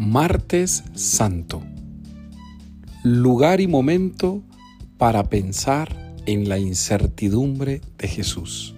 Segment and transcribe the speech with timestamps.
[0.00, 1.62] Martes Santo.
[3.04, 4.42] Lugar y momento
[4.96, 8.74] para pensar en la incertidumbre de Jesús.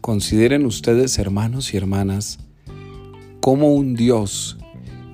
[0.00, 2.38] Consideren ustedes, hermanos y hermanas,
[3.42, 4.56] como un Dios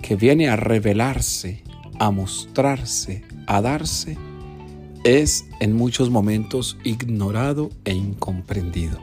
[0.03, 1.65] que viene a revelarse,
[1.99, 4.17] a mostrarse, a darse,
[5.03, 9.01] es en muchos momentos ignorado e incomprendido.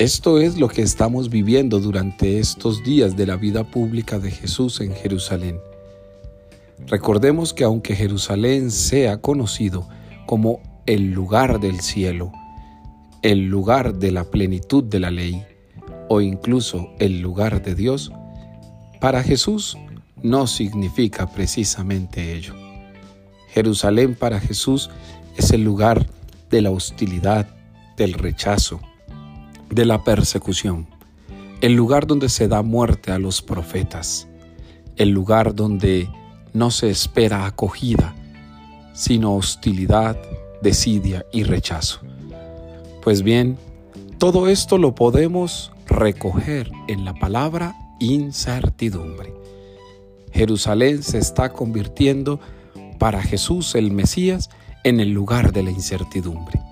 [0.00, 4.80] Esto es lo que estamos viviendo durante estos días de la vida pública de Jesús
[4.80, 5.60] en Jerusalén.
[6.88, 9.88] Recordemos que aunque Jerusalén sea conocido
[10.26, 12.32] como el lugar del cielo,
[13.22, 15.44] el lugar de la plenitud de la ley
[16.08, 18.10] o incluso el lugar de Dios,
[19.00, 19.78] para Jesús
[20.24, 22.54] no significa precisamente ello.
[23.50, 24.90] Jerusalén para Jesús
[25.36, 26.04] es el lugar
[26.50, 27.46] de la hostilidad,
[27.96, 28.80] del rechazo,
[29.74, 30.86] de la persecución,
[31.60, 34.28] el lugar donde se da muerte a los profetas,
[34.96, 36.08] el lugar donde
[36.52, 38.14] no se espera acogida,
[38.92, 40.16] sino hostilidad,
[40.62, 42.00] desidia y rechazo.
[43.02, 43.58] Pues bien,
[44.18, 49.34] todo esto lo podemos recoger en la palabra incertidumbre.
[50.32, 52.38] Jerusalén se está convirtiendo
[53.00, 54.50] para Jesús el Mesías
[54.84, 56.63] en el lugar de la incertidumbre.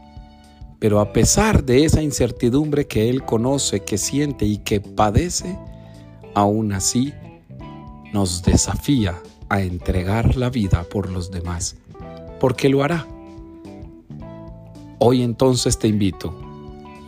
[0.83, 5.57] Pero a pesar de esa incertidumbre que Él conoce, que siente y que padece,
[6.35, 7.15] aún así
[8.13, 11.77] nos desafía a entregar la vida por los demás,
[12.41, 13.07] porque lo hará.
[14.99, 16.35] Hoy entonces te invito,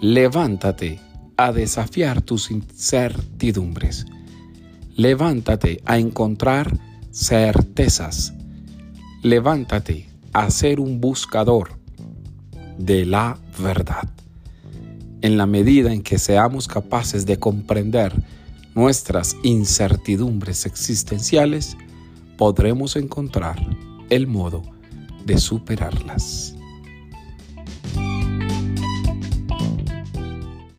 [0.00, 1.00] levántate
[1.36, 4.06] a desafiar tus incertidumbres.
[4.94, 6.78] Levántate a encontrar
[7.10, 8.34] certezas.
[9.24, 11.82] Levántate a ser un buscador
[12.78, 14.08] de la verdad.
[15.20, 18.12] En la medida en que seamos capaces de comprender
[18.74, 21.76] nuestras incertidumbres existenciales,
[22.36, 23.58] podremos encontrar
[24.10, 24.62] el modo
[25.24, 26.54] de superarlas.